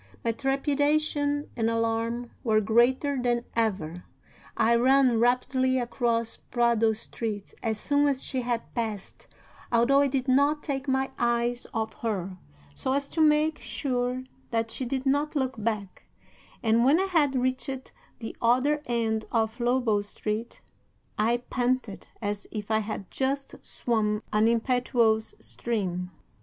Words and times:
My 0.25 0.31
trepidation 0.31 1.51
and 1.55 1.69
alarm 1.69 2.31
were 2.43 2.59
greater 2.59 3.21
than 3.21 3.45
ever. 3.55 4.03
I 4.57 4.73
ran 4.73 5.19
rapidly 5.19 5.77
across 5.79 6.37
Prado 6.37 6.93
Street 6.93 7.53
as 7.61 7.79
soon 7.79 8.07
as 8.07 8.23
she 8.23 8.41
had 8.41 8.73
passed, 8.73 9.27
although 9.71 10.01
I 10.01 10.07
did 10.07 10.27
not 10.27 10.63
take 10.63 10.87
my 10.87 11.11
eyes 11.19 11.67
off 11.71 11.93
her, 12.01 12.39
so 12.73 12.93
as 12.93 13.07
to 13.09 13.21
make 13.21 13.59
sure 13.59 14.23
that 14.49 14.71
she 14.71 14.85
did 14.85 15.05
not 15.05 15.35
look 15.35 15.63
back, 15.63 16.07
and, 16.63 16.83
when 16.83 16.99
I 16.99 17.05
had 17.05 17.35
reached 17.35 17.91
the 18.17 18.35
other 18.41 18.81
end 18.87 19.25
of 19.31 19.59
Lobo 19.59 20.01
Street, 20.01 20.61
I 21.19 21.43
panted 21.51 22.07
as 22.19 22.47
if 22.49 22.71
I 22.71 22.79
had 22.79 23.11
just 23.11 23.53
swum 23.63 24.23
an 24.33 24.47
impetuous 24.47 25.35
stream. 25.39 26.09